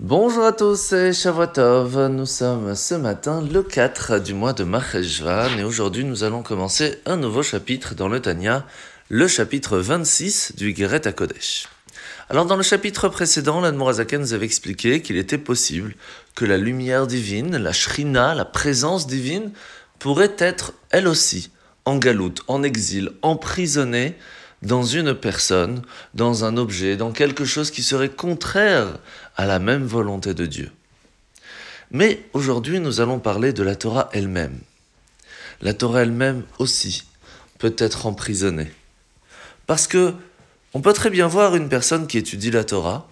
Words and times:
Bonjour 0.00 0.44
à 0.44 0.52
tous 0.52 0.92
et 0.92 1.12
Shavuotov. 1.12 2.06
Nous 2.06 2.24
sommes 2.24 2.76
ce 2.76 2.94
matin 2.94 3.42
le 3.42 3.64
4 3.64 4.20
du 4.20 4.32
mois 4.32 4.52
de 4.52 4.62
Maheshvan 4.62 5.58
et 5.58 5.64
aujourd'hui 5.64 6.04
nous 6.04 6.22
allons 6.22 6.44
commencer 6.44 7.00
un 7.04 7.16
nouveau 7.16 7.42
chapitre 7.42 7.96
dans 7.96 8.08
le 8.08 8.20
Tanya, 8.20 8.64
le 9.08 9.26
chapitre 9.26 9.78
26 9.78 10.54
du 10.54 10.72
Geret 10.72 11.12
Kodesh. 11.12 11.66
Alors 12.30 12.46
dans 12.46 12.54
le 12.54 12.62
chapitre 12.62 13.08
précédent, 13.08 13.60
l'Admorazaken 13.60 14.20
nous 14.20 14.34
avait 14.34 14.46
expliqué 14.46 15.02
qu'il 15.02 15.16
était 15.16 15.36
possible 15.36 15.96
que 16.36 16.44
la 16.44 16.58
lumière 16.58 17.08
divine, 17.08 17.56
la 17.56 17.72
Shrina, 17.72 18.36
la 18.36 18.44
présence 18.44 19.08
divine, 19.08 19.50
pourrait 19.98 20.36
être 20.38 20.74
elle 20.90 21.08
aussi 21.08 21.50
en 21.84 21.96
galoute, 21.96 22.42
en 22.46 22.62
exil, 22.62 23.10
emprisonnée 23.22 24.14
dans 24.62 24.82
une 24.82 25.14
personne, 25.14 25.82
dans 26.14 26.44
un 26.44 26.56
objet, 26.56 26.96
dans 26.96 27.12
quelque 27.12 27.44
chose 27.44 27.70
qui 27.70 27.82
serait 27.82 28.08
contraire 28.08 28.98
à 29.36 29.46
la 29.46 29.58
même 29.58 29.84
volonté 29.84 30.34
de 30.34 30.46
Dieu. 30.46 30.72
Mais 31.90 32.24
aujourd'hui, 32.32 32.80
nous 32.80 33.00
allons 33.00 33.18
parler 33.18 33.52
de 33.52 33.62
la 33.62 33.76
Torah 33.76 34.08
elle-même. 34.12 34.58
La 35.62 35.74
Torah 35.74 36.02
elle-même 36.02 36.44
aussi 36.58 37.04
peut 37.58 37.74
être 37.78 38.06
emprisonnée. 38.06 38.70
Parce 39.66 39.86
que 39.86 40.14
on 40.74 40.80
peut 40.80 40.92
très 40.92 41.10
bien 41.10 41.26
voir 41.26 41.56
une 41.56 41.68
personne 41.68 42.06
qui 42.06 42.18
étudie 42.18 42.50
la 42.50 42.64
Torah, 42.64 43.08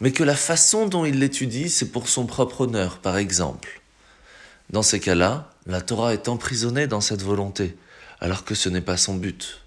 mais 0.00 0.12
que 0.12 0.22
la 0.22 0.36
façon 0.36 0.86
dont 0.86 1.04
il 1.04 1.18
l'étudie, 1.18 1.70
c'est 1.70 1.90
pour 1.90 2.08
son 2.08 2.26
propre 2.26 2.62
honneur, 2.62 2.98
par 2.98 3.16
exemple. 3.16 3.80
Dans 4.70 4.82
ces 4.82 5.00
cas-là, 5.00 5.50
la 5.66 5.80
Torah 5.80 6.12
est 6.12 6.28
emprisonnée 6.28 6.86
dans 6.86 7.00
cette 7.00 7.22
volonté, 7.22 7.76
alors 8.20 8.44
que 8.44 8.54
ce 8.54 8.68
n'est 8.68 8.80
pas 8.80 8.96
son 8.96 9.14
but. 9.14 9.60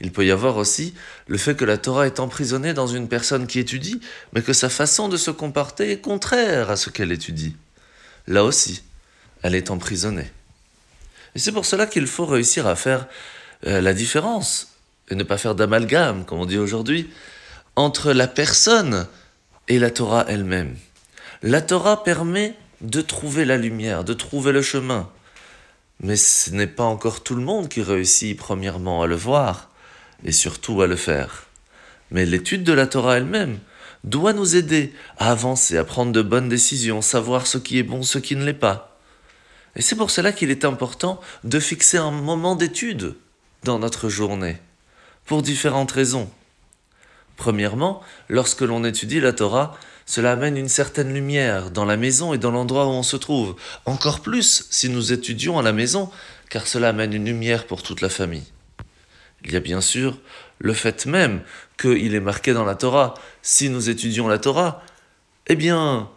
Il 0.00 0.12
peut 0.12 0.24
y 0.24 0.30
avoir 0.30 0.56
aussi 0.56 0.94
le 1.26 1.38
fait 1.38 1.56
que 1.56 1.64
la 1.64 1.76
Torah 1.76 2.06
est 2.06 2.20
emprisonnée 2.20 2.72
dans 2.72 2.86
une 2.86 3.08
personne 3.08 3.46
qui 3.46 3.58
étudie, 3.58 4.00
mais 4.32 4.42
que 4.42 4.52
sa 4.52 4.68
façon 4.68 5.08
de 5.08 5.16
se 5.16 5.30
comporter 5.30 5.90
est 5.90 6.00
contraire 6.00 6.70
à 6.70 6.76
ce 6.76 6.90
qu'elle 6.90 7.10
étudie. 7.10 7.56
Là 8.28 8.44
aussi, 8.44 8.82
elle 9.42 9.54
est 9.54 9.70
emprisonnée. 9.70 10.30
Et 11.34 11.38
c'est 11.38 11.52
pour 11.52 11.66
cela 11.66 11.86
qu'il 11.86 12.06
faut 12.06 12.26
réussir 12.26 12.66
à 12.66 12.76
faire 12.76 13.06
euh, 13.66 13.80
la 13.80 13.92
différence, 13.92 14.74
et 15.10 15.14
ne 15.14 15.24
pas 15.24 15.38
faire 15.38 15.54
d'amalgame, 15.54 16.24
comme 16.24 16.40
on 16.40 16.46
dit 16.46 16.58
aujourd'hui, 16.58 17.10
entre 17.74 18.12
la 18.12 18.28
personne 18.28 19.06
et 19.66 19.78
la 19.78 19.90
Torah 19.90 20.24
elle-même. 20.28 20.76
La 21.42 21.60
Torah 21.60 22.04
permet 22.04 22.54
de 22.80 23.00
trouver 23.00 23.44
la 23.44 23.56
lumière, 23.56 24.04
de 24.04 24.12
trouver 24.12 24.52
le 24.52 24.62
chemin. 24.62 25.08
Mais 26.00 26.16
ce 26.16 26.50
n'est 26.50 26.68
pas 26.68 26.84
encore 26.84 27.22
tout 27.22 27.34
le 27.34 27.42
monde 27.42 27.68
qui 27.68 27.82
réussit 27.82 28.36
premièrement 28.36 29.02
à 29.02 29.06
le 29.06 29.16
voir 29.16 29.67
et 30.24 30.32
surtout 30.32 30.80
à 30.82 30.86
le 30.86 30.96
faire. 30.96 31.46
Mais 32.10 32.24
l'étude 32.24 32.64
de 32.64 32.72
la 32.72 32.86
Torah 32.86 33.16
elle-même 33.16 33.58
doit 34.04 34.32
nous 34.32 34.56
aider 34.56 34.92
à 35.18 35.30
avancer, 35.30 35.76
à 35.76 35.84
prendre 35.84 36.12
de 36.12 36.22
bonnes 36.22 36.48
décisions, 36.48 37.02
savoir 37.02 37.46
ce 37.46 37.58
qui 37.58 37.78
est 37.78 37.82
bon, 37.82 38.02
ce 38.02 38.18
qui 38.18 38.36
ne 38.36 38.44
l'est 38.44 38.52
pas. 38.52 38.98
Et 39.76 39.82
c'est 39.82 39.96
pour 39.96 40.10
cela 40.10 40.32
qu'il 40.32 40.50
est 40.50 40.64
important 40.64 41.20
de 41.44 41.60
fixer 41.60 41.98
un 41.98 42.10
moment 42.10 42.56
d'étude 42.56 43.14
dans 43.64 43.78
notre 43.78 44.08
journée, 44.08 44.58
pour 45.24 45.42
différentes 45.42 45.92
raisons. 45.92 46.30
Premièrement, 47.36 48.02
lorsque 48.28 48.62
l'on 48.62 48.84
étudie 48.84 49.20
la 49.20 49.32
Torah, 49.32 49.78
cela 50.06 50.32
amène 50.32 50.56
une 50.56 50.68
certaine 50.68 51.12
lumière 51.12 51.70
dans 51.70 51.84
la 51.84 51.96
maison 51.96 52.32
et 52.32 52.38
dans 52.38 52.50
l'endroit 52.50 52.86
où 52.86 52.90
on 52.90 53.02
se 53.02 53.16
trouve. 53.16 53.56
Encore 53.84 54.20
plus 54.20 54.66
si 54.70 54.88
nous 54.88 55.12
étudions 55.12 55.58
à 55.58 55.62
la 55.62 55.72
maison, 55.72 56.10
car 56.48 56.66
cela 56.66 56.88
amène 56.88 57.12
une 57.12 57.26
lumière 57.26 57.66
pour 57.66 57.82
toute 57.82 58.00
la 58.00 58.08
famille. 58.08 58.46
Il 59.44 59.52
y 59.52 59.56
a 59.56 59.60
bien 59.60 59.80
sûr 59.80 60.18
le 60.58 60.72
fait 60.72 61.06
même 61.06 61.42
qu'il 61.80 62.14
est 62.14 62.20
marqué 62.20 62.52
dans 62.52 62.64
la 62.64 62.74
Torah. 62.74 63.14
Si 63.42 63.70
nous 63.70 63.88
étudions 63.88 64.28
la 64.28 64.38
Torah, 64.38 64.82
eh 65.46 65.56
bien, 65.56 66.10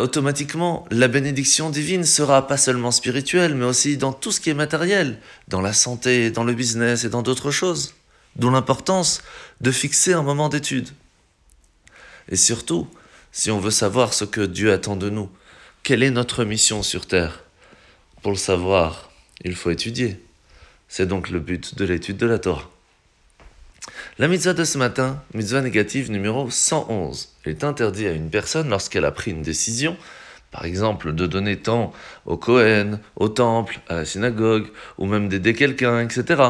automatiquement, 0.00 0.86
la 0.90 1.08
bénédiction 1.08 1.70
divine 1.70 2.04
sera 2.04 2.46
pas 2.46 2.56
seulement 2.56 2.90
spirituelle, 2.90 3.54
mais 3.54 3.64
aussi 3.64 3.96
dans 3.96 4.12
tout 4.12 4.32
ce 4.32 4.40
qui 4.40 4.50
est 4.50 4.54
matériel, 4.54 5.20
dans 5.48 5.60
la 5.60 5.72
santé, 5.72 6.30
dans 6.30 6.44
le 6.44 6.54
business 6.54 7.04
et 7.04 7.08
dans 7.08 7.22
d'autres 7.22 7.50
choses, 7.50 7.94
dont 8.36 8.50
l'importance 8.50 9.22
de 9.60 9.70
fixer 9.70 10.12
un 10.12 10.22
moment 10.22 10.48
d'étude. 10.48 10.88
Et 12.28 12.36
surtout, 12.36 12.88
si 13.32 13.50
on 13.50 13.58
veut 13.58 13.70
savoir 13.70 14.14
ce 14.14 14.24
que 14.24 14.40
Dieu 14.40 14.72
attend 14.72 14.96
de 14.96 15.10
nous, 15.10 15.28
quelle 15.82 16.02
est 16.02 16.10
notre 16.10 16.44
mission 16.44 16.82
sur 16.82 17.06
Terre? 17.06 17.42
Pour 18.22 18.32
le 18.32 18.38
savoir, 18.38 19.10
il 19.44 19.56
faut 19.56 19.70
étudier. 19.70 20.22
C'est 20.92 21.06
donc 21.06 21.30
le 21.30 21.38
but 21.38 21.78
de 21.78 21.84
l'étude 21.84 22.16
de 22.16 22.26
la 22.26 22.40
Torah. 22.40 22.68
La 24.18 24.26
mitzvah 24.26 24.54
de 24.54 24.64
ce 24.64 24.76
matin, 24.76 25.22
mitzvah 25.34 25.60
négative 25.60 26.10
numéro 26.10 26.50
111. 26.50 27.28
Il 27.46 27.50
est 27.50 27.62
interdit 27.62 28.08
à 28.08 28.10
une 28.10 28.28
personne 28.28 28.68
lorsqu'elle 28.68 29.04
a 29.04 29.12
pris 29.12 29.30
une 29.30 29.42
décision, 29.42 29.96
par 30.50 30.64
exemple 30.64 31.12
de 31.12 31.26
donner 31.28 31.56
temps 31.56 31.92
au 32.26 32.36
Kohen, 32.36 32.98
au 33.14 33.28
temple, 33.28 33.78
à 33.88 33.94
la 33.94 34.04
synagogue, 34.04 34.66
ou 34.98 35.06
même 35.06 35.28
d'aider 35.28 35.54
quelqu'un, 35.54 36.00
etc., 36.00 36.42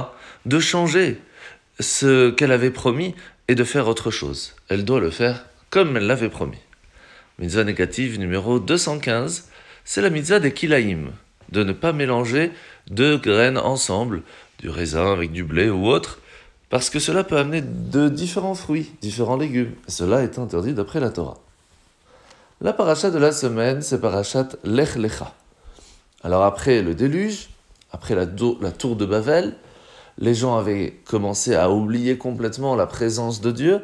de 0.46 0.58
changer 0.58 1.20
ce 1.78 2.30
qu'elle 2.30 2.52
avait 2.52 2.70
promis 2.70 3.14
et 3.48 3.54
de 3.54 3.62
faire 3.62 3.88
autre 3.88 4.10
chose. 4.10 4.54
Elle 4.70 4.86
doit 4.86 5.00
le 5.00 5.10
faire 5.10 5.44
comme 5.68 5.98
elle 5.98 6.06
l'avait 6.06 6.30
promis. 6.30 6.60
Mitzvah 7.38 7.64
négative 7.64 8.18
numéro 8.18 8.58
215, 8.58 9.50
c'est 9.84 10.00
la 10.00 10.08
mitzvah 10.08 10.40
des 10.40 10.54
kilaïm, 10.54 11.10
de 11.52 11.62
ne 11.62 11.74
pas 11.74 11.92
mélanger 11.92 12.52
deux 12.88 13.18
graines 13.18 13.58
ensemble, 13.58 14.22
du 14.58 14.68
raisin 14.68 15.12
avec 15.12 15.32
du 15.32 15.44
blé 15.44 15.70
ou 15.70 15.86
autre, 15.86 16.18
parce 16.70 16.88
que 16.88 17.00
cela 17.00 17.24
peut 17.24 17.36
amener 17.36 17.62
de 17.62 18.08
différents 18.08 18.54
fruits, 18.54 18.92
différents 19.00 19.36
légumes. 19.36 19.74
Cela 19.88 20.22
est 20.22 20.38
interdit 20.38 20.72
d'après 20.72 21.00
la 21.00 21.10
Torah. 21.10 21.38
La 22.60 22.72
paracha 22.72 23.10
de 23.10 23.18
la 23.18 23.32
semaine, 23.32 23.82
c'est 23.82 24.00
parachat 24.00 24.48
Lech 24.64 24.94
Lecha. 24.96 25.34
Alors 26.22 26.44
après 26.44 26.82
le 26.82 26.94
déluge, 26.94 27.48
après 27.90 28.14
la, 28.14 28.26
tour 28.26 28.96
de 28.96 29.06
Babel, 29.06 29.56
les 30.18 30.34
gens 30.34 30.56
avaient 30.56 30.92
commencé 31.06 31.54
à 31.54 31.70
oublier 31.70 32.18
complètement 32.18 32.76
la 32.76 32.86
présence 32.86 33.40
de 33.40 33.50
Dieu, 33.50 33.80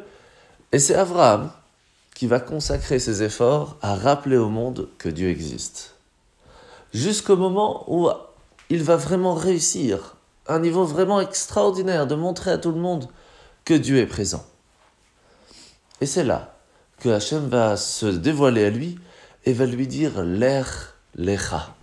et 0.71 0.79
c'est 0.79 0.95
Abraham 0.95 1.49
qui 2.13 2.27
va 2.27 2.39
consacrer 2.39 2.99
ses 2.99 3.23
efforts 3.23 3.77
à 3.81 3.95
rappeler 3.95 4.37
au 4.37 4.49
monde 4.49 4.87
que 4.97 5.09
Dieu 5.09 5.29
existe. 5.29 5.95
Jusqu'au 6.93 7.35
moment 7.35 7.83
où 7.87 8.09
il 8.69 8.83
va 8.83 8.95
vraiment 8.95 9.33
réussir 9.33 10.15
un 10.47 10.59
niveau 10.59 10.85
vraiment 10.85 11.19
extraordinaire 11.19 12.07
de 12.07 12.15
montrer 12.15 12.51
à 12.51 12.57
tout 12.57 12.71
le 12.71 12.79
monde 12.79 13.07
que 13.65 13.73
Dieu 13.73 13.97
est 13.97 14.07
présent. 14.07 14.45
Et 16.01 16.05
c'est 16.05 16.23
là 16.23 16.57
que 16.99 17.09
Hachem 17.09 17.47
va 17.47 17.77
se 17.77 18.05
dévoiler 18.05 18.65
à 18.65 18.69
lui 18.69 18.97
et 19.45 19.53
va 19.53 19.65
lui 19.65 19.87
dire 19.87 20.23
l'air 20.23 20.95
lecha. 21.15 21.75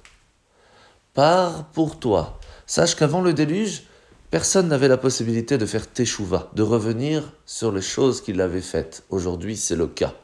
Pars 1.14 1.64
pour 1.72 1.98
toi. 1.98 2.38
Sache 2.66 2.96
qu'avant 2.96 3.20
le 3.20 3.32
déluge, 3.32 3.84
personne 4.30 4.68
n'avait 4.68 4.88
la 4.88 4.96
possibilité 4.96 5.58
de 5.58 5.66
faire 5.66 5.88
teshuva, 5.88 6.50
de 6.54 6.62
revenir 6.62 7.32
sur 7.46 7.70
les 7.70 7.82
choses 7.82 8.20
qu'il 8.20 8.40
avait 8.40 8.60
faites. 8.60 9.04
Aujourd'hui, 9.10 9.56
c'est 9.56 9.76
le 9.76 9.86
cas. 9.86 10.14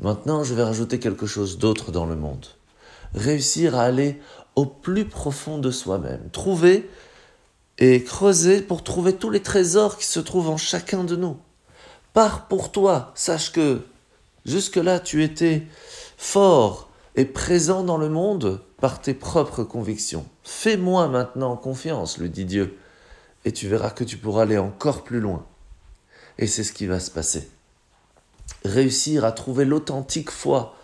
Maintenant, 0.00 0.42
je 0.42 0.54
vais 0.54 0.62
rajouter 0.62 0.98
quelque 0.98 1.26
chose 1.26 1.58
d'autre 1.58 1.92
dans 1.92 2.06
le 2.06 2.16
monde. 2.16 2.46
Réussir 3.14 3.76
à 3.76 3.82
aller 3.82 4.20
au 4.56 4.66
plus 4.66 5.04
profond 5.04 5.58
de 5.58 5.70
soi-même. 5.70 6.28
Trouver 6.30 6.88
et 7.78 8.04
creuser 8.04 8.60
pour 8.60 8.84
trouver 8.84 9.14
tous 9.14 9.30
les 9.30 9.42
trésors 9.42 9.96
qui 9.96 10.04
se 10.04 10.20
trouvent 10.20 10.50
en 10.50 10.56
chacun 10.56 11.04
de 11.04 11.16
nous. 11.16 11.36
Pars 12.12 12.48
pour 12.48 12.72
toi, 12.72 13.12
sache 13.14 13.52
que 13.52 13.82
jusque-là 14.44 15.00
tu 15.00 15.22
étais 15.22 15.66
fort 16.16 16.90
et 17.16 17.24
présent 17.24 17.82
dans 17.82 17.96
le 17.96 18.08
monde 18.08 18.60
par 18.80 19.00
tes 19.00 19.14
propres 19.14 19.64
convictions. 19.64 20.26
Fais-moi 20.42 21.08
maintenant 21.08 21.56
confiance, 21.56 22.18
lui 22.18 22.30
dit 22.30 22.44
Dieu, 22.44 22.78
et 23.44 23.52
tu 23.52 23.68
verras 23.68 23.90
que 23.90 24.04
tu 24.04 24.16
pourras 24.16 24.42
aller 24.42 24.58
encore 24.58 25.04
plus 25.04 25.20
loin. 25.20 25.44
Et 26.38 26.46
c'est 26.46 26.64
ce 26.64 26.72
qui 26.72 26.86
va 26.86 27.00
se 27.00 27.10
passer. 27.10 27.48
Réussir 28.64 29.24
à 29.24 29.32
trouver 29.32 29.64
l'authentique 29.64 30.30
foi, 30.30 30.74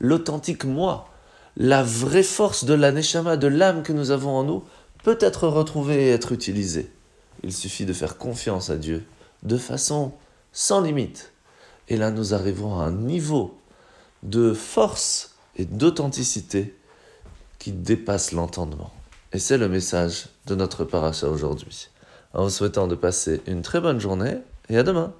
l'authentique 0.00 0.64
moi, 0.64 1.08
la 1.56 1.82
vraie 1.82 2.22
force 2.22 2.64
de 2.64 2.74
la 2.74 2.92
de 2.92 3.46
l'âme 3.46 3.82
que 3.82 3.92
nous 3.92 4.10
avons 4.10 4.30
en 4.30 4.44
nous, 4.44 4.64
peut 5.02 5.18
être 5.20 5.48
retrouvée 5.48 6.06
et 6.06 6.10
être 6.10 6.32
utilisée. 6.32 6.90
Il 7.42 7.52
suffit 7.52 7.84
de 7.84 7.92
faire 7.92 8.18
confiance 8.18 8.70
à 8.70 8.76
Dieu 8.76 9.04
de 9.42 9.56
façon 9.56 10.12
sans 10.52 10.80
limite. 10.80 11.32
Et 11.88 11.96
là, 11.96 12.10
nous 12.10 12.34
arrivons 12.34 12.78
à 12.78 12.84
un 12.84 12.92
niveau 12.92 13.58
de 14.22 14.52
force 14.52 15.34
et 15.56 15.64
d'authenticité 15.64 16.76
qui 17.58 17.72
dépasse 17.72 18.32
l'entendement. 18.32 18.92
Et 19.32 19.38
c'est 19.38 19.58
le 19.58 19.68
message 19.68 20.26
de 20.46 20.54
notre 20.54 20.84
paracha 20.84 21.28
aujourd'hui. 21.28 21.88
En 22.34 22.44
vous 22.44 22.50
souhaitant 22.50 22.86
de 22.86 22.94
passer 22.94 23.40
une 23.46 23.62
très 23.62 23.80
bonne 23.80 24.00
journée 24.00 24.38
et 24.68 24.78
à 24.78 24.82
demain. 24.82 25.12